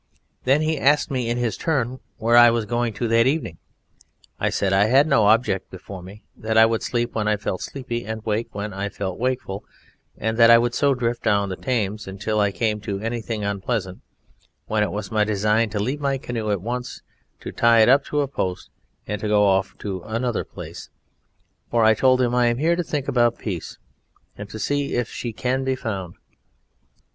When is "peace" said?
23.37-23.77